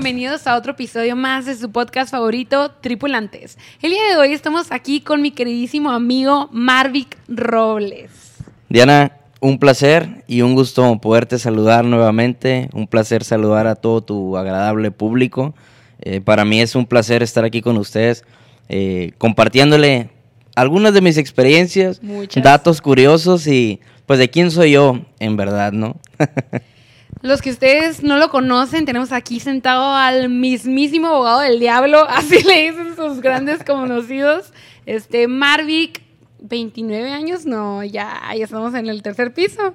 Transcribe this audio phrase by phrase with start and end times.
[0.00, 3.58] bienvenidos a otro episodio más de su podcast favorito, Tripulantes.
[3.82, 8.36] El día de hoy estamos aquí con mi queridísimo amigo Marvic Robles.
[8.68, 9.10] Diana,
[9.40, 12.68] un placer y un gusto poderte saludar nuevamente.
[12.74, 15.52] Un placer saludar a todo tu agradable público.
[16.00, 18.22] Eh, para mí es un placer estar aquí con ustedes,
[18.68, 20.10] eh, compartiéndole
[20.54, 22.44] algunas de mis experiencias, Muchas.
[22.44, 25.96] datos curiosos y pues de quién soy yo, en verdad, ¿no?
[27.22, 32.42] Los que ustedes no lo conocen, tenemos aquí sentado al mismísimo abogado del diablo, así
[32.44, 34.52] le dicen sus grandes conocidos.
[34.86, 36.02] Este, Marvic,
[36.40, 39.74] 29 años, no, ya, ya estamos en el tercer piso.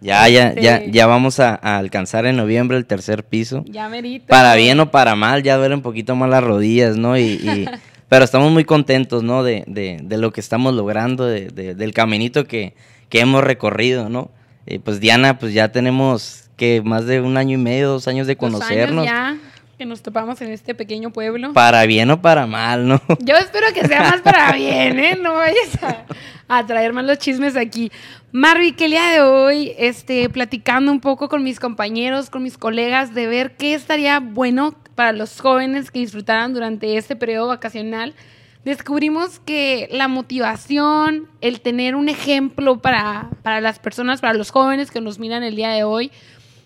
[0.00, 0.60] ya, ya, Sí.
[0.62, 3.64] ya, ya vamos a, a alcanzar en noviembre el tercer piso.
[3.68, 4.26] Ya merito.
[4.28, 7.18] Para bien o para mal, ya duelen un poquito más las rodillas, ¿no?
[7.18, 7.68] Y, y-
[8.08, 9.42] pero estamos muy contentos, ¿no?
[9.42, 12.74] De, de- de lo que estamos logrando, de- del caminito que,
[13.10, 14.30] que hemos recorrido, ¿no?
[14.70, 18.26] Eh, pues Diana, pues ya tenemos que más de un año y medio, dos años
[18.26, 19.06] de Dos años conocernos.
[19.06, 19.38] ya
[19.78, 21.52] que nos topamos en este pequeño pueblo.
[21.52, 23.00] Para bien o para mal, ¿no?
[23.20, 25.16] Yo espero que sea más para bien, ¿eh?
[25.22, 26.04] No vayas a,
[26.48, 27.90] a traer más los chismes aquí.
[28.32, 32.58] Marvi, que el día de hoy, este, platicando un poco con mis compañeros, con mis
[32.58, 38.14] colegas, de ver qué estaría bueno para los jóvenes que disfrutaran durante este periodo vacacional,
[38.64, 44.90] descubrimos que la motivación, el tener un ejemplo para, para las personas, para los jóvenes
[44.90, 46.10] que nos miran el día de hoy,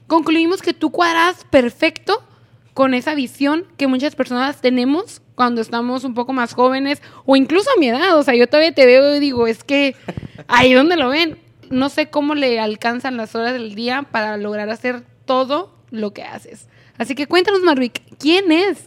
[0.07, 2.23] concluimos que tú cuadras perfecto
[2.75, 7.71] con esa visión que muchas personas tenemos cuando estamos un poco más jóvenes o incluso
[7.71, 8.17] a mi edad.
[8.19, 9.95] O sea, yo todavía te veo y digo, es que
[10.49, 11.39] ahí donde lo ven,
[11.71, 16.23] no sé cómo le alcanzan las horas del día para lograr hacer todo lo que
[16.23, 16.69] haces.
[16.99, 18.87] Así que cuéntanos, Marvic, ¿quién es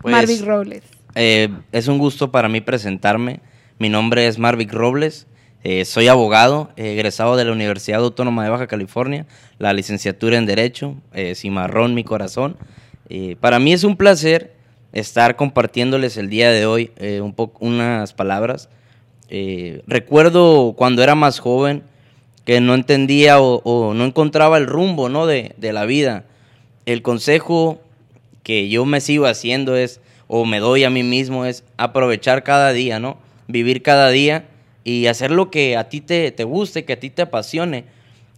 [0.00, 0.82] Pues, Marvic Robles?
[1.14, 3.40] Eh, es un gusto para mí presentarme.
[3.78, 5.26] Mi nombre es Marvic Robles.
[5.62, 9.26] eh, soy abogado, eh, egresado de la Universidad Autónoma de Baja California,
[9.58, 10.96] la licenciatura en Derecho,
[11.34, 12.56] cimarrón mi corazón.
[13.40, 14.54] Para mí es un placer
[14.92, 18.68] estar compartiéndoles el día de hoy un unas palabras.
[19.86, 21.82] Recuerdo cuando era más joven
[22.44, 25.26] que no entendía o, o no encontraba el rumbo ¿no?
[25.26, 26.24] de, de la vida.
[26.86, 27.80] El consejo
[28.44, 30.00] que yo me sigo haciendo es,
[30.32, 33.18] o me doy a mí mismo, es aprovechar cada día, ¿no?
[33.48, 34.44] Vivir cada día
[34.84, 37.86] y hacer lo que a ti te, te guste, que a ti te apasione.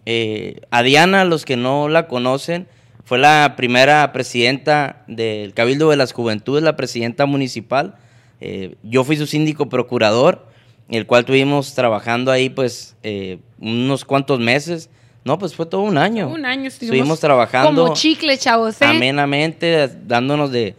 [0.07, 2.65] Eh, a Diana, los que no la conocen,
[3.05, 7.93] fue la primera presidenta del Cabildo de las Juventudes, la presidenta municipal.
[8.41, 10.47] Eh, yo fui su síndico procurador,
[10.89, 14.89] el cual tuvimos trabajando ahí pues eh, unos cuantos meses.
[15.25, 16.27] No, pues fue todo un año.
[16.27, 18.81] Un año estuvimos, Estuvimos trabajando como chicle, chavos.
[18.81, 18.85] ¿eh?
[18.85, 20.75] amenamente, dándonos de,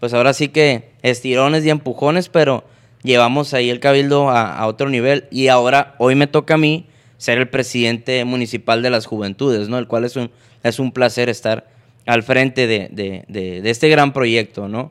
[0.00, 2.64] pues ahora sí que estirones y empujones, pero
[3.02, 6.86] llevamos ahí el cabildo a, otro nivel y ahora, hoy me toca a mí
[7.18, 9.78] ser el presidente municipal de las juventudes, ¿no?
[9.78, 10.30] El cual es un,
[10.62, 11.68] es un placer estar
[12.04, 14.90] al frente de, de- de- este gran proyecto, ¿no?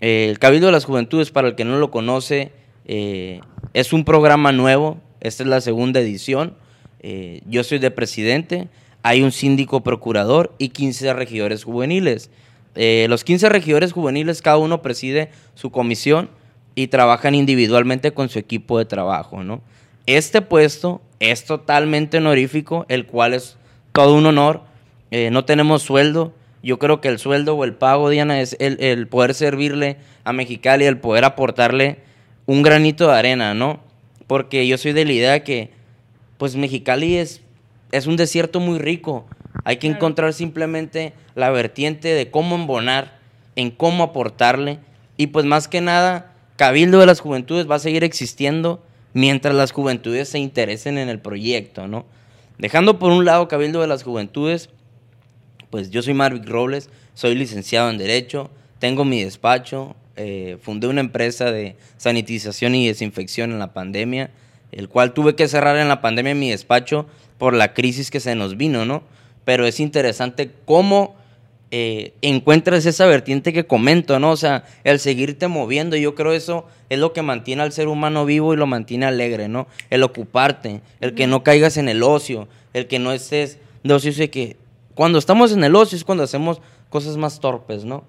[0.00, 2.50] El Cabildo de las Juventudes, para el que no lo conoce,
[2.86, 3.40] eh,
[3.72, 6.54] es un programa nuevo, esta es la segunda edición,
[7.00, 8.68] eh, yo soy de presidente,
[9.04, 12.30] hay un síndico procurador y 15 regidores juveniles.
[12.74, 16.30] Eh, los 15 regidores juveniles, cada uno preside su comisión
[16.74, 19.60] y trabajan individualmente con su equipo de trabajo, ¿no?
[20.06, 23.56] Este puesto es totalmente honorífico, el cual es
[23.92, 24.62] todo un honor.
[25.10, 26.32] Eh, no tenemos sueldo.
[26.62, 30.32] Yo creo que el sueldo o el pago, Diana, es el, el poder servirle a
[30.32, 31.98] Mexicali, el poder aportarle
[32.46, 33.80] un granito de arena, ¿no?
[34.26, 35.70] Porque yo soy de la idea que,
[36.38, 37.42] pues Mexicali es,
[37.92, 39.26] es un desierto muy rico.
[39.64, 39.96] Hay que Claro.
[39.96, 43.18] encontrar simplemente la vertiente de cómo embonar,
[43.56, 44.78] en cómo aportarle.
[45.16, 48.82] Y pues más que nada, Cabildo de las Juventudes va a seguir existiendo
[49.14, 52.06] mientras las juventudes se interesen en el proyecto, ¿no?
[52.58, 54.70] Dejando por un lado Cabildo de las Juventudes,
[55.70, 61.00] pues yo soy Marvic Robles, soy licenciado en Derecho, tengo mi despacho, eh, fundé una
[61.00, 64.30] empresa de sanitización y desinfección en la pandemia,
[64.70, 67.06] el cual tuve que cerrar en la pandemia mi despacho
[67.38, 69.02] por la crisis que se nos vino, ¿no?
[69.44, 71.16] Pero es interesante cómo
[71.74, 74.32] eh, encuentras esa vertiente que comento, ¿no?
[74.32, 78.26] O sea, el seguirte moviendo, yo creo eso es lo que mantiene al ser humano
[78.26, 79.66] vivo y lo mantiene alegre, ¿no?
[79.88, 84.12] El ocuparte, el que no caigas en el ocio, el que no estés de ocio,
[84.22, 84.56] y que
[84.94, 86.60] cuando estamos en el ocio es cuando hacemos
[86.90, 88.04] cosas más torpes, ¿no?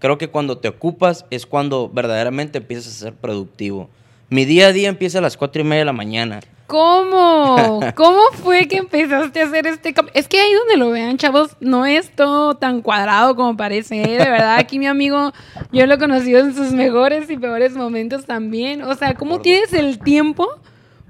[0.00, 3.88] Creo que cuando te ocupas es cuando verdaderamente empiezas a ser productivo.
[4.28, 6.40] Mi día a día empieza a las cuatro y media de la mañana.
[6.66, 7.80] ¿Cómo?
[7.94, 10.12] ¿Cómo fue que empezaste a hacer este cambio?
[10.14, 14.02] Es que ahí donde lo vean, chavos, no es todo tan cuadrado como parece.
[14.02, 14.18] ¿eh?
[14.18, 15.32] De verdad, aquí mi amigo,
[15.72, 18.82] yo lo he conocido en sus mejores y peores momentos también.
[18.82, 20.48] O sea, ¿cómo tienes el tiempo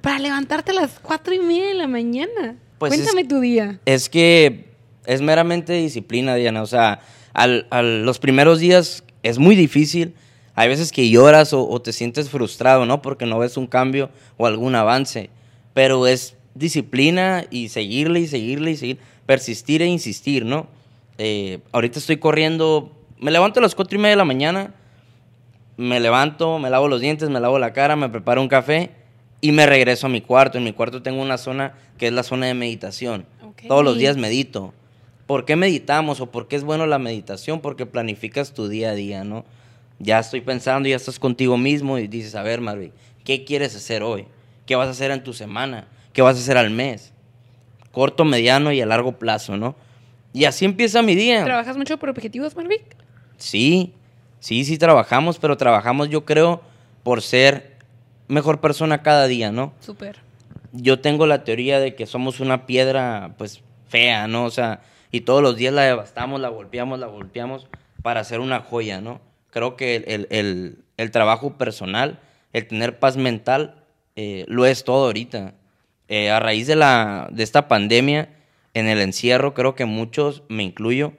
[0.01, 2.57] para levantarte a las cuatro y media de la mañana?
[2.79, 3.79] Pues es- Cuéntame tu día.
[3.87, 4.67] Es que
[5.07, 6.63] es meramente disciplina, Diana.
[6.63, 7.01] O sea,
[7.33, 10.15] al, al- los primeros días es muy difícil.
[10.57, 13.03] Hay veces que lloras o, o te sientes frustrado, ¿no?
[13.03, 15.31] Porque no ves un cambio o algún avance.
[15.75, 18.99] Pero es disciplina y seguirle y seguirle y seguir.
[19.27, 20.67] Persistir e insistir, ¿no?
[21.19, 22.93] Eh, ahorita estoy corriendo.
[23.19, 24.75] Me levanto a las cuatro y media de la mañana.
[25.77, 28.91] Me levanto, me lavo los dientes, me lavo la cara, me preparo un café
[29.41, 30.57] y me regreso a mi cuarto.
[30.57, 33.27] En mi cuarto tengo una zona que es la zona de meditación.
[33.67, 34.73] Todos los días medito.
[35.27, 37.61] ¿Por qué meditamos o por qué es bueno la meditación?
[37.61, 39.45] Porque planificas tu día a día, ¿no?
[39.99, 42.93] Ya estoy pensando, ya estás contigo mismo y dices, a ver, Marvin,
[43.25, 44.27] ¿qué quieres hacer hoy?
[44.67, 45.87] ¿Qué vas a hacer en tu semana?
[46.13, 47.13] ¿Qué vas a hacer al mes?
[47.93, 49.77] Corto, mediano y a largo plazo, ¿no?
[50.33, 51.45] Y así empieza mi día.
[51.45, 52.83] ¿Trabajas mucho por objetivos, Marvick?
[53.37, 53.93] Sí,
[54.41, 56.63] sí, sí trabajamos, pero trabajamos yo creo
[57.03, 57.77] por ser
[58.27, 59.73] mejor persona cada día, ¿no?
[59.81, 60.19] Súper.
[60.73, 64.45] Yo tengo la teoría de que somos una piedra pues fea, ¿no?
[64.45, 64.81] O sea,
[65.13, 67.69] y todos los días la devastamos, la golpeamos, la golpeamos
[68.03, 69.21] para hacer una joya, ¿no?
[69.51, 72.19] Creo que el, el- el- el trabajo personal,
[72.53, 73.77] el tener paz mental,
[74.17, 75.55] eh, lo es todo ahorita.
[76.09, 78.29] Eh, a raíz de, la, de esta pandemia,
[78.75, 81.13] en el encierro, creo que muchos, me incluyo,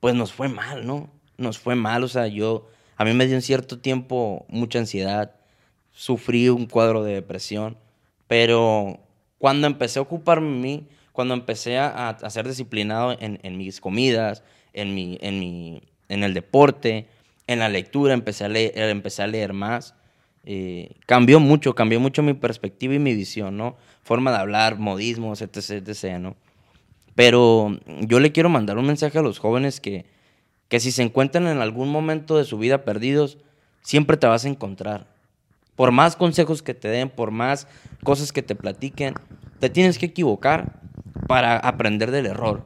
[0.00, 1.10] pues nos fue mal, ¿no?
[1.36, 5.34] Nos fue mal, o sea, yo, a mí me dio en cierto tiempo mucha ansiedad,
[5.92, 7.76] sufrí un cuadro de depresión,
[8.28, 9.00] pero
[9.38, 13.80] cuando empecé a ocuparme de mí, cuando empecé a, a ser disciplinado en, en mis
[13.80, 17.08] comidas, en, mi, en, mi, en el deporte,
[17.46, 19.94] en la lectura, empecé a leer, empecé a leer más,
[20.50, 23.76] eh, cambió mucho, cambió mucho mi perspectiva y mi visión, ¿no?
[24.02, 26.36] Forma de hablar, modismos, etc., etc., ¿no?
[27.14, 30.06] Pero yo le quiero mandar un mensaje a los jóvenes que,
[30.68, 33.36] que si se encuentran en algún momento de su vida perdidos,
[33.82, 35.06] siempre te vas a encontrar.
[35.76, 37.68] Por más consejos que te den, por más
[38.02, 39.16] cosas que te platiquen,
[39.60, 40.80] te tienes que equivocar
[41.26, 42.64] para aprender del error.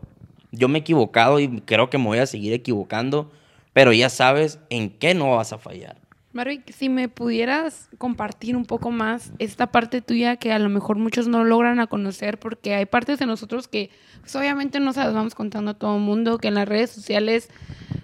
[0.53, 3.33] Yo me he equivocado y creo que me voy a seguir equivocando,
[3.73, 6.02] pero ya sabes en qué no vas a fallar.
[6.33, 10.97] Marvick, si me pudieras compartir un poco más esta parte tuya que a lo mejor
[10.97, 13.91] muchos no logran a conocer porque hay partes de nosotros que
[14.21, 16.91] pues, obviamente no se las vamos contando a todo el mundo, que en las redes
[16.91, 17.51] sociales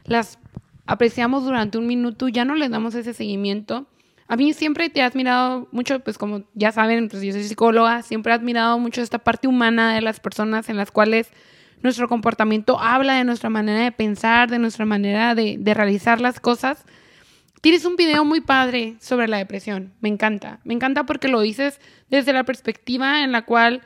[0.05, 0.39] las
[0.87, 3.87] apreciamos durante un minuto, ya no les damos ese seguimiento.
[4.27, 8.03] A mí siempre te he admirado mucho, pues como ya saben, pues yo soy psicóloga,
[8.03, 11.31] siempre he admirado mucho esta parte humana de las personas en las cuales
[11.83, 16.41] nuestro comportamiento habla de nuestra manera de pensar, de nuestra manera de, de realizar las
[16.41, 16.85] cosas.
[17.61, 19.93] Tienes un video muy padre sobre la depresión.
[20.01, 20.61] Me encanta.
[20.65, 23.83] Me encanta porque lo dices desde la perspectiva en la cual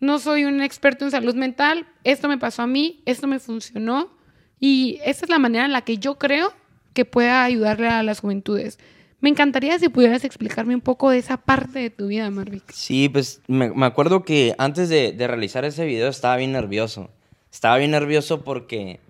[0.00, 1.86] no soy un experto en salud mental.
[2.04, 4.10] Esto me pasó a mí, esto me funcionó.
[4.58, 6.52] Y esa es la manera en la que yo creo
[6.94, 8.78] que pueda ayudarle a las juventudes.
[9.20, 12.70] Me encantaría si pudieras explicarme un poco de esa parte de tu vida, Marvick.
[12.72, 17.10] Sí, pues me, me acuerdo que antes de, de realizar ese video estaba bien nervioso.
[17.50, 19.00] Estaba bien nervioso porque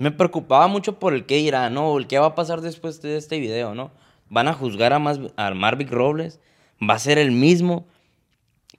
[0.00, 1.98] me preocupaba mucho por el qué dirá, ¿no?
[1.98, 3.90] El qué va a pasar después de este video, ¿no?
[4.30, 6.40] Van a juzgar a, más, a Marvick Robles,
[6.82, 7.86] va a ser el mismo,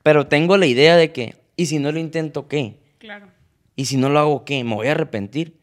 [0.01, 2.79] pero tengo la idea de que, ¿y si no lo intento qué?
[2.97, 3.27] Claro.
[3.75, 4.63] ¿Y si no lo hago qué?
[4.63, 5.59] ¿Me voy a arrepentir?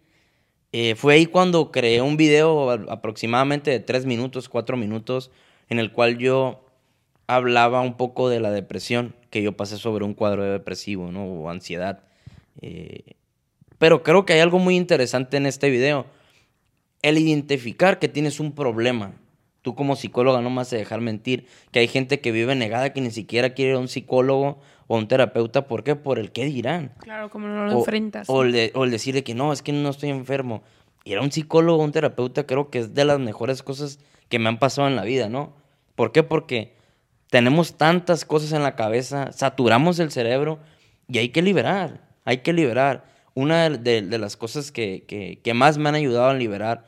[0.71, 5.33] Eh, fue ahí cuando creé un video aproximadamente de tres minutos, cuatro minutos,
[5.69, 6.65] en el cual yo
[7.27, 11.25] hablaba un poco de la depresión que yo pasé sobre un cuadro depresivo, ¿no?
[11.25, 12.05] O ansiedad.
[12.61, 13.17] Eh,
[13.78, 16.06] pero creo que hay algo muy interesante en este video.
[17.02, 19.12] El identificar que tienes un problema.
[19.62, 22.92] Tú como psicóloga no me vas a dejar mentir que hay gente que vive negada
[22.92, 25.66] que ni siquiera quiere ir a un psicólogo o a un terapeuta.
[25.66, 25.94] ¿Por qué?
[25.97, 26.92] Por el qué dirán.
[26.99, 28.28] Claro, como no lo O- enfrentas.
[28.30, 30.62] O, el de- o el decirle que no, es que no estoy enfermo.
[31.04, 34.38] Ir a un psicólogo o un terapeuta creo que es de las mejores cosas que
[34.38, 35.54] me han pasado en la vida, ¿no?
[35.94, 36.23] ¿Por qué?
[36.23, 36.75] Porque
[37.30, 40.58] tenemos tantas cosas en la cabeza, saturamos el cerebro
[41.08, 43.04] y hay que liberar, hay que liberar.
[43.38, 46.85] Una de, de- de las cosas que, que- que más me han ayudado a liberar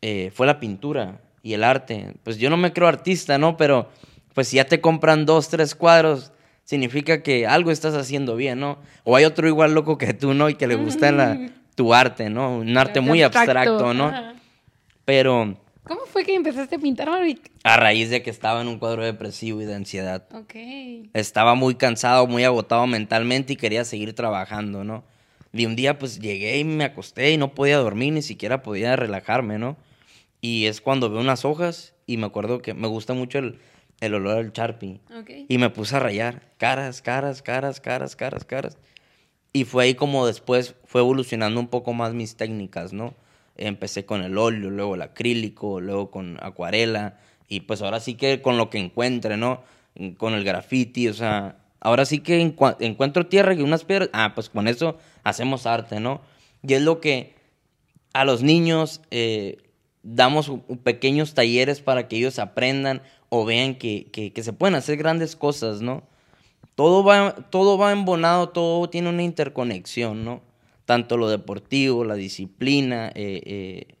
[0.00, 2.14] eh, fue la pintura y el arte.
[2.24, 3.56] Pues yo no me creo artista, ¿no?
[3.56, 3.88] Pero
[4.34, 6.32] pues si ya te compran dos, tres cuadros,
[6.64, 8.78] significa que algo estás haciendo bien, ¿no?
[9.04, 10.48] O hay otro igual loco que tú, ¿no?
[10.48, 11.38] Y que le gusta la-
[11.76, 12.58] tu arte, ¿no?
[12.58, 14.06] Un arte muy abstracto, ¿no?
[14.06, 14.34] Ajá.
[15.04, 17.50] Pero ¿Cómo fue que empezaste a pintar, Marvick?
[17.64, 20.54] a raíz de que estaba en un cuadro depresivo y de ansiedad, Ok.
[21.12, 25.04] estaba muy cansado, muy agotado mentalmente y quería seguir trabajando, ¿no?
[25.52, 28.96] Y un día pues llegué y me acosté y no podía dormir, ni siquiera podía
[28.96, 29.76] relajarme, ¿no?
[30.40, 33.58] Y es cuando veo unas hojas y me acuerdo que me gusta mucho el,
[34.00, 35.00] el olor al Sharpie.
[35.48, 38.78] Y me puse a rayar caras, caras, caras, caras, caras, caras.
[39.52, 43.14] Y fue ahí como después fue evolucionando un poco más mis técnicas, ¿no?
[43.56, 47.18] Empecé con el óleo, luego el acrílico, luego con acuarela.
[47.48, 49.62] Y pues ahora sí que con lo que encuentre, ¿no?
[50.16, 54.08] Con el graffiti, o sea, ahora sí que encuentro tierra y unas piedras.
[54.14, 56.22] Ah, pues con eso hacemos arte, ¿no?
[56.62, 57.34] Y es lo que
[58.14, 59.58] a los niños eh,
[60.02, 60.50] damos
[60.82, 65.36] pequeños talleres para que ellos aprendan o vean que, que- que se pueden hacer grandes
[65.36, 66.02] cosas, ¿no?
[66.74, 70.42] Todo va, todo va embonado, todo tiene una interconexión, ¿no?
[70.86, 73.94] Tanto lo deportivo, la disciplina, eh, eh,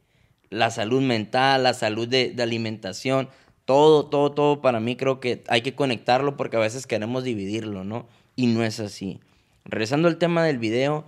[0.50, 3.28] la salud mental, la salud de, de alimentación,
[3.64, 7.84] todo, todo, todo para mí creo que hay que conectarlo porque a veces queremos dividirlo,
[7.84, 8.06] ¿no?
[8.36, 9.20] Y no es así.
[9.64, 11.04] Regresando al tema del video,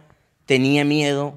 [0.46, 1.34] tenía miedo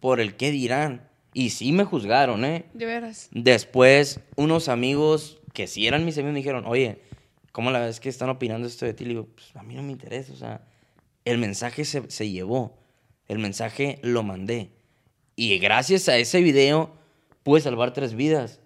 [0.00, 1.08] por el qué dirán.
[1.32, 2.66] Y sí me juzgaron, ¿eh?
[2.74, 3.28] De veras.
[3.32, 6.98] Después, unos amigos que sí eran mis amigos me dijeron, oye,
[7.52, 9.04] ¿cómo la ves que están opinando esto de ti?
[9.04, 10.66] Le digo, pues a mí no me interesa, o sea,
[11.24, 12.76] el mensaje se, se llevó,
[13.28, 14.70] el mensaje lo mandé.
[15.36, 16.92] Y gracias a ese video
[17.42, 18.60] pude salvar tres vidas.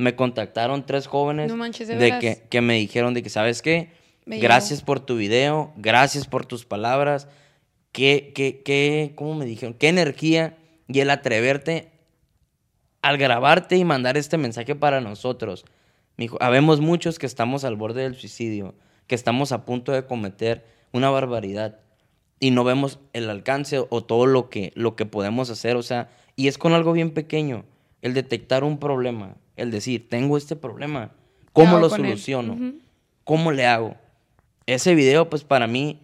[0.00, 3.90] Me contactaron tres jóvenes No manches, ¿de que, que me dijeron de que, ¿sabes qué?
[4.24, 7.28] Me gracias por tu video, gracias por tus palabras.
[7.92, 9.74] Qué, qué, qué, ¿cómo me dijeron?
[9.74, 10.56] Qué energía
[10.88, 11.90] y el atreverte
[13.02, 15.64] al grabarte y mandar este mensaje para nosotros.
[16.16, 18.74] Me dijo, habemos muchos que estamos al borde del suicidio,
[19.06, 21.80] que estamos a punto de cometer una barbaridad
[22.38, 25.76] y no vemos el alcance o todo lo que, lo que podemos hacer.
[25.76, 27.64] O sea, y es con algo bien pequeño,
[28.00, 31.12] el detectar un problema, el decir, tengo este problema,
[31.52, 32.58] ¿cómo lo soluciono?
[33.24, 33.96] ¿Cómo le hago?
[34.66, 36.00] Ese video, pues para mí,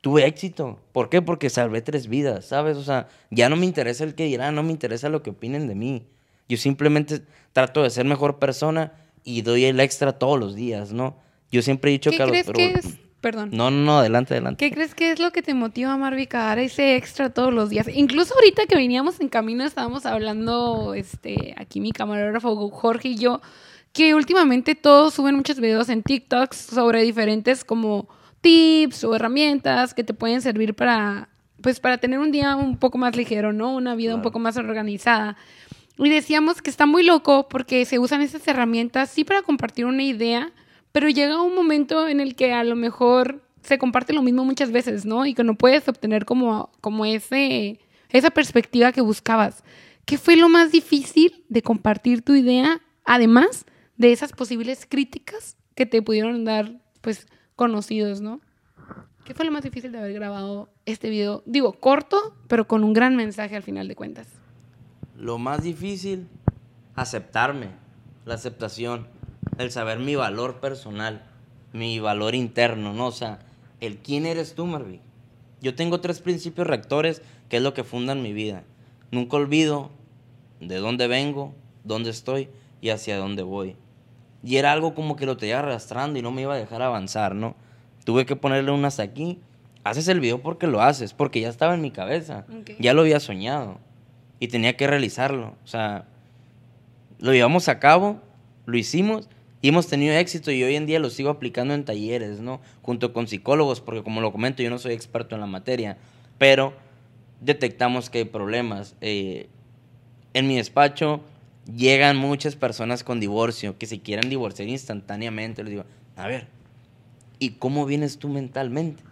[0.00, 0.78] tuve éxito.
[0.92, 1.22] ¿Por qué?
[1.22, 2.76] Porque salvé tres vidas, ¿sabes?
[2.76, 5.66] O sea, ya no me interesa el que dirán, no me interesa lo que opinen
[5.68, 6.06] de mí.
[6.48, 7.22] Yo simplemente
[7.52, 8.92] trato de ser mejor persona
[9.24, 11.16] y doy el extra todos los días, ¿no?
[11.50, 12.97] Yo siempre he dicho ¿Qué que a los- crees pero- que es?
[13.20, 13.50] Perdón.
[13.52, 14.64] No, no, no, adelante, adelante.
[14.64, 17.88] ¿Qué crees que es lo que te motiva, a dar ese extra todos los días?
[17.92, 23.40] Incluso ahorita que veníamos en camino estábamos hablando, este, aquí mi camarógrafo Jorge y yo,
[23.92, 28.08] que últimamente todos suben muchos videos en TikToks sobre diferentes como
[28.40, 31.28] tips o herramientas que te pueden servir para,
[31.60, 33.74] pues, para tener un día un poco más ligero, ¿no?
[33.74, 35.36] Una vida un poco más organizada.
[35.98, 40.04] Y decíamos que está muy loco porque se usan esas herramientas sí para compartir una
[40.04, 40.52] idea,
[40.98, 44.72] pero llega un momento en el que a lo mejor se comparte lo mismo muchas
[44.72, 45.26] veces, ¿no?
[45.26, 47.78] Y que no puedes obtener como, como ese,
[48.08, 49.62] esa perspectiva que buscabas.
[50.06, 53.64] ¿Qué fue lo más difícil de compartir tu idea, además
[53.96, 58.40] de esas posibles críticas que te pudieron dar, pues, conocidos, ¿no?
[59.24, 61.44] ¿Qué fue lo más difícil de haber grabado este video?
[61.46, 64.26] Digo, corto, pero con un gran mensaje al final de cuentas.
[65.16, 66.26] Lo más difícil,
[66.96, 67.68] aceptarme,
[68.24, 69.06] la aceptación,
[69.58, 71.22] el saber mi valor personal,
[71.72, 73.06] mi valor interno, ¿no?
[73.08, 73.40] O sea,
[73.80, 75.00] el quién eres tú, Marvin.
[75.60, 78.62] Yo tengo tres principios rectores que es lo que fundan mi vida.
[79.10, 79.90] Nunca olvido
[80.60, 82.48] de dónde vengo, dónde estoy
[82.80, 83.76] y hacia dónde voy.
[84.42, 87.34] Y era algo como que lo tenía arrastrando y no me iba a dejar avanzar,
[87.34, 87.56] ¿no?
[88.04, 89.40] Tuve que ponerle unas aquí.
[89.82, 92.46] Haces el video porque lo haces, porque ya estaba en mi cabeza.
[92.78, 93.78] Ya lo había soñado
[94.38, 95.54] y tenía que realizarlo.
[95.64, 96.04] O sea,
[97.18, 98.20] lo llevamos a cabo,
[98.66, 99.28] lo hicimos
[99.60, 102.60] y hemos tenido éxito y hoy en día lo sigo aplicando en talleres, ¿no?
[102.82, 105.98] Junto con psicólogos, porque como lo comento, yo no soy experto en la materia,
[106.38, 106.74] pero
[107.40, 108.94] detectamos que hay problemas.
[109.00, 109.48] Eh,
[110.34, 111.20] en mi despacho
[111.74, 115.64] llegan muchas personas con divorcio que se quieren divorciar instantáneamente.
[115.64, 115.84] Les digo,
[116.16, 116.46] a ver,
[117.40, 119.02] ¿y cómo vienes tú mentalmente?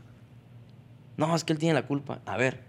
[1.16, 2.20] No, es que él tiene la culpa.
[2.24, 2.60] A ver,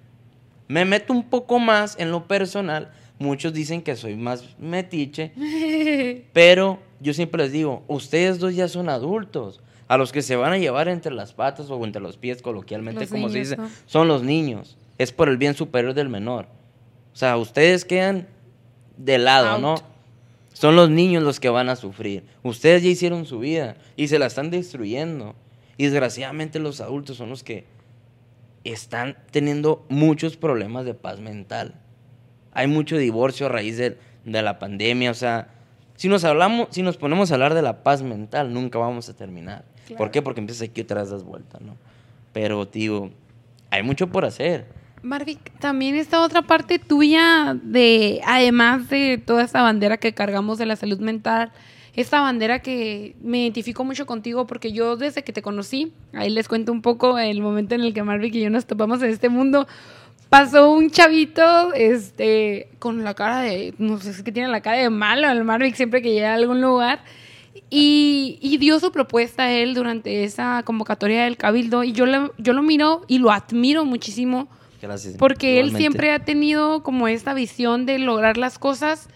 [0.67, 2.91] me meto un poco más en lo personal.
[3.20, 5.32] Muchos dicen que soy más metiche,
[6.34, 9.62] pero yo siempre les digo, ustedes dos ya son adultos.
[9.88, 13.02] A los que se van a llevar entre las patas o entre los pies, coloquialmente,
[13.02, 13.70] Los como se dice, ¿no?
[13.86, 14.78] son los niños.
[14.98, 16.48] Es por el bien superior del menor.
[17.14, 18.28] O sea, ustedes quedan
[18.98, 19.62] de lado, Out.
[19.62, 19.76] ¿no?
[20.52, 22.26] Son los niños los que van a sufrir.
[22.44, 25.36] Ustedes ya hicieron su vida y se la están destruyendo.
[25.78, 27.66] Y desgraciadamente los adultos son los que
[28.64, 31.80] están teniendo muchos problemas de paz mental.
[32.58, 35.12] Hay mucho divorcio a raíz de, de la pandemia.
[35.12, 35.50] O sea,
[35.96, 39.16] si nos hablamos, si nos ponemos a hablar de la paz mental, nunca vamos a
[39.16, 39.64] terminar.
[39.86, 39.98] Claro.
[40.00, 40.24] ¿Por qué?
[40.24, 41.78] Porque empiezas aquí otra vez das vueltas, ¿no?
[42.34, 43.12] Pero, digo,
[43.70, 44.66] hay mucho por hacer.
[45.04, 50.66] Marvick, también esta otra parte tuya de, además de toda esta bandera que cargamos de
[50.66, 51.52] la salud mental,
[51.94, 56.48] esta bandera que me identifico mucho contigo porque yo desde que te conocí, ahí les
[56.48, 59.30] cuento un poco el momento en el que Marvick y yo nos topamos en este
[59.30, 59.68] mundo,
[60.29, 64.77] pasó un chavito este, con la cara de, no sé, es que tiene la cara
[64.77, 67.03] de malo el Marvick siempre que llega a algún lugar.
[67.69, 72.31] Y, y dio su propuesta a él durante esa convocatoria del Cabildo y yo, le-
[72.38, 74.48] yo lo miro y lo admiro muchísimo
[74.81, 75.15] Gracias.
[75.17, 79.10] porque él siempre ha tenido como esta visión de lograr las cosas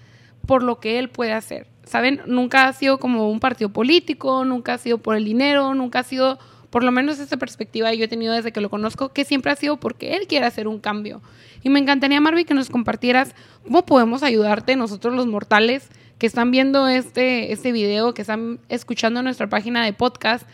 [0.47, 1.67] por lo que él puede hacer.
[1.85, 2.21] ¿Saben?
[2.25, 6.03] Nunca ha sido como un partido político, nunca ha sido por el dinero, nunca ha
[6.03, 6.37] sido
[6.71, 9.55] por lo menos esta perspectiva yo he tenido desde que lo conozco, que siempre ha
[9.55, 11.21] sido porque él quiere hacer un cambio.
[11.61, 16.49] Y me encantaría, Marvin, que nos compartieras cómo podemos ayudarte nosotros los mortales que están
[16.49, 20.47] viendo este, este video, que están escuchando nuestra página de podcast,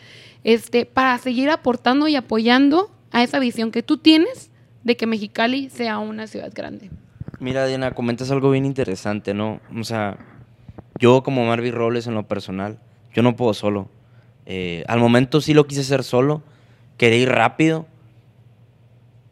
[0.43, 4.49] este, para seguir aportando y apoyando a esa visión que tú tienes
[4.83, 6.89] de que Mexicali sea una ciudad grande.
[7.39, 9.59] Mira, Diana, comentas algo bien interesante, ¿no?
[9.77, 10.17] O sea,
[10.99, 12.79] yo como Marvin Robles en lo personal,
[13.13, 13.89] yo no puedo solo.
[14.49, 16.41] Eh, al momento sí lo quise hacer solo,
[16.97, 17.85] quería ir rápido.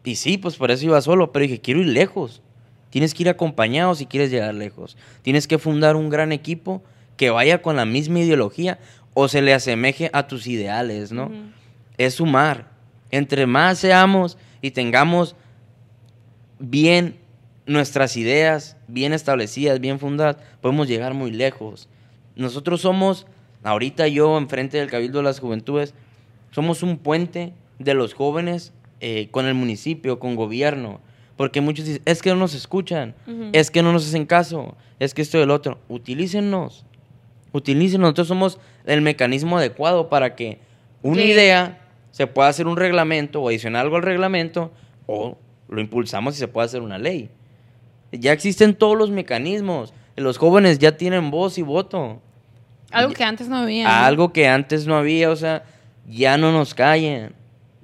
[0.03, 2.43] Y sí, pues por eso iba solo, pero dije, quiero ir lejos.
[2.89, 4.97] Tienes que ir acompañado si quieres llegar lejos.
[5.23, 6.83] Tienes que fundar un gran equipo
[7.17, 8.77] que vaya con la misma ideología
[9.13, 11.31] o se le asemeje a tus ideales, ¿no?
[11.97, 12.69] Es sumar.
[13.09, 15.35] Entre más seamos y tengamos
[16.59, 17.17] bien
[17.65, 21.87] nuestras ideas, bien establecidas, bien fundadas, podemos llegar muy lejos.
[22.35, 23.25] Nosotros somos,
[23.65, 25.93] ahorita yo enfrente del Cabildo de las Juventudes,
[26.51, 31.01] somos un puente de los jóvenes eh, con el municipio, con gobierno.
[31.35, 33.13] Porque muchos dicen, es que no nos escuchan,
[33.51, 35.79] es que no nos hacen caso, es que esto y el otro.
[35.89, 36.85] Utilícennos,
[37.51, 38.05] utilícennos.
[38.05, 40.59] Nosotros somos el mecanismo adecuado para que
[41.01, 41.81] una idea
[42.11, 44.71] se pueda hacer un reglamento o adicionar algo al reglamento
[45.07, 47.29] o lo impulsamos y se puede hacer una ley.
[48.13, 49.93] Ya existen todos los mecanismos.
[50.15, 52.21] Los jóvenes ya tienen voz y voto.
[52.95, 54.05] Algo que antes no había.
[54.05, 55.63] Algo que antes no había, o sea,
[56.07, 57.33] ya no nos callen.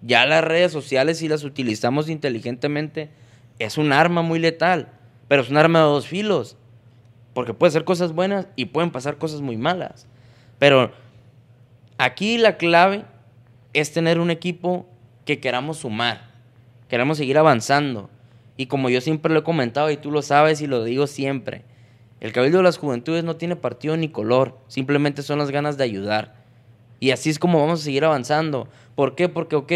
[0.01, 3.09] Ya las redes sociales, si las utilizamos inteligentemente,
[3.59, 4.89] es un arma muy letal,
[5.27, 6.57] pero es un arma de dos filos.
[7.33, 10.07] Porque puede ser cosas buenas y pueden pasar cosas muy malas.
[10.59, 10.91] Pero
[11.97, 13.05] aquí la clave
[13.73, 14.87] es tener un equipo
[15.25, 16.29] que queramos sumar,
[16.87, 18.09] queramos seguir avanzando.
[18.57, 21.63] Y como yo siempre lo he comentado y tú lo sabes y lo digo siempre,
[22.21, 25.83] el Cabildo de las Juventudes no tiene partido ni color, simplemente son las ganas de
[25.83, 26.35] ayudar.
[26.99, 28.67] Y así es como vamos a seguir avanzando.
[28.93, 29.27] ¿Por qué?
[29.27, 29.71] Porque, ok,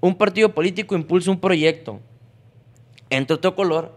[0.00, 2.00] un partido político impulsa un proyecto,
[3.10, 3.94] entra otro color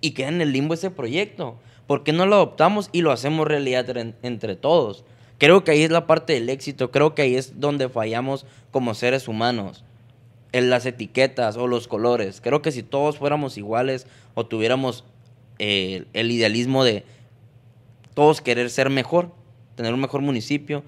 [0.00, 1.56] y queda en el limbo ese proyecto.
[1.88, 3.86] ¿Por qué no lo adoptamos y lo hacemos realidad
[4.22, 5.04] entre todos?
[5.38, 8.94] Creo que ahí es la parte del éxito, creo que ahí es donde fallamos como
[8.94, 9.84] seres humanos,
[10.52, 12.40] en las etiquetas o los colores.
[12.40, 15.04] Creo que si todos fuéramos iguales o tuviéramos
[15.58, 17.04] eh, el idealismo de
[18.16, 19.30] todos querer ser mejor,
[19.74, 20.82] tener un mejor municipio,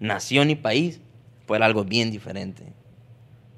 [0.00, 1.00] nación y país,
[1.46, 2.64] fuera algo bien diferente.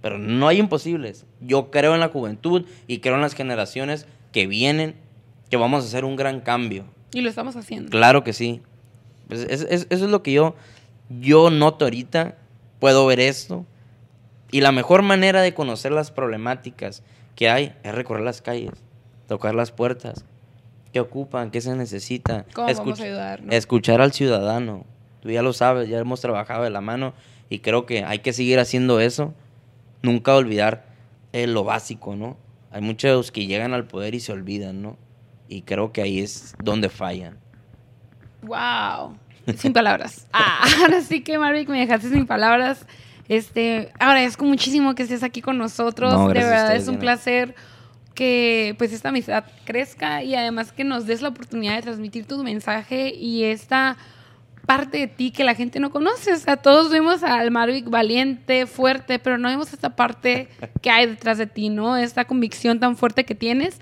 [0.03, 1.25] Pero no hay imposibles.
[1.41, 4.97] Yo creo en la juventud y creo en las generaciones que vienen,
[5.49, 6.85] que vamos a hacer un gran cambio.
[7.15, 7.89] Y lo estamos haciendo.
[7.89, 8.61] Claro que sí.
[9.29, 10.55] Pues, eso es lo que yo,
[11.09, 12.37] yo noto ahorita.
[12.81, 13.65] Puedo ver esto.
[14.51, 17.03] Y la mejor manera de conocer las problemáticas
[17.35, 18.75] que hay es recorrer las calles,
[19.27, 20.27] tocar las puertas.
[20.93, 21.51] ¿Qué ocupan?
[21.51, 22.45] ¿Qué se necesita?
[22.55, 23.43] ¿Cómo vamos a ayudar?
[23.51, 24.85] Escuchar al ciudadano.
[25.21, 27.13] Tú ya lo sabes, ya hemos trabajado de la mano
[27.49, 29.35] y creo que hay que seguir haciendo eso.
[30.03, 30.87] Nunca olvidar
[31.33, 32.37] eh, lo básico, ¿no?
[32.71, 34.97] Hay muchos que llegan al poder y se olvidan, ¿no?
[35.49, 37.39] Y creo que ahí es donde fallan.
[38.43, 39.17] Wow.
[39.57, 40.27] Sin palabras.
[40.33, 42.87] Ah, ahora sí que, Marvick, me dejaste sin palabras.
[43.29, 46.13] Este, agradezco muchísimo que estés aquí con nosotros.
[46.29, 47.55] de verdad es un placer
[48.17, 52.43] que pues esta amistad crezca y además que nos des la oportunidad de transmitir tu
[52.43, 53.97] mensaje y esta
[54.67, 56.33] parte de ti que la gente no conoce.
[56.33, 60.49] O sea, todos vemos al Marvick valiente, fuerte, pero no vemos esta parte
[60.83, 61.97] que hay detrás de ti, ¿no?
[61.97, 63.81] Esta convicción tan fuerte que tienes.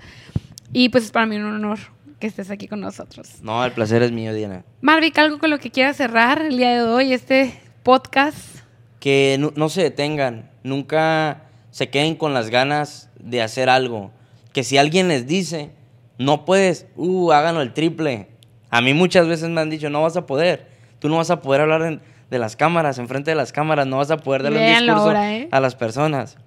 [0.71, 1.79] Y pues es para mí un honor
[2.19, 3.41] que estés aquí con nosotros.
[3.41, 4.63] No, el placer es mío, Diana.
[4.81, 8.59] Marvick, algo con lo que quieras cerrar el día de hoy, este podcast.
[8.99, 14.11] Que no, se detengan, nunca se queden con las ganas de hacer algo.
[14.55, 15.71] Que si alguien les dice,
[16.17, 18.29] no puedes, uh, háganlo el triple.
[18.69, 20.69] A mí muchas veces me han dicho, no vas a poder.
[20.99, 24.11] Tú no vas a poder hablar de las cámaras, enfrente de las cámaras, no vas
[24.11, 25.49] a poder darle un discurso ¿eh?
[25.51, 26.37] a las personas.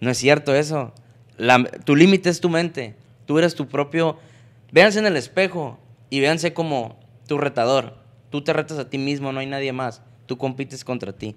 [0.00, 0.92] No es cierto eso.
[1.84, 2.96] tu límite es tu mente.
[3.24, 4.18] Tú eres tu propio
[4.74, 5.78] Véanse en el espejo
[6.10, 6.98] y véanse como
[7.28, 7.96] tu retador.
[8.30, 10.02] Tú te retas a ti mismo, no hay nadie más.
[10.26, 11.36] Tú compites contra ti.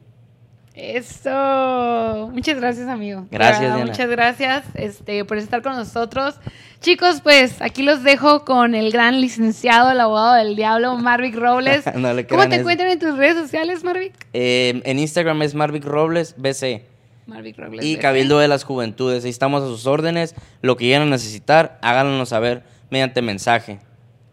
[0.78, 2.30] Eso.
[2.32, 3.26] Muchas gracias, amigo.
[3.32, 3.86] Gracias, Diana.
[3.86, 6.36] Muchas gracias este, por estar con nosotros.
[6.82, 11.84] Chicos, pues aquí los dejo con el gran licenciado, el abogado del diablo, Marvick Robles.
[12.30, 14.14] ¿Cómo te encuentran en tus redes sociales, Marvick?
[14.34, 16.84] Eh, en Instagram es Marvick Robles BC.
[17.26, 17.84] Marvick Robles.
[17.84, 19.24] Y Cabildo de las Juventudes.
[19.24, 20.36] Ahí estamos a sus órdenes.
[20.62, 22.62] Lo que quieran necesitar, háganlo saber
[22.92, 23.80] mediante mensaje.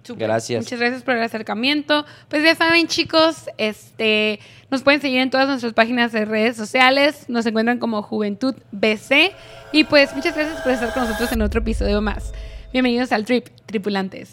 [0.09, 0.65] Gracias.
[0.65, 2.05] Muchas gracias por el acercamiento.
[2.29, 4.39] Pues ya saben, chicos, este,
[4.71, 7.25] nos pueden seguir en todas nuestras páginas de redes sociales.
[7.29, 9.33] Nos encuentran como Juventud BC.
[9.73, 12.33] Y pues muchas gracias por estar con nosotros en otro episodio más.
[12.73, 14.31] Bienvenidos al Trip, tripulantes.